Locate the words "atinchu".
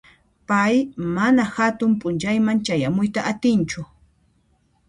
3.31-3.81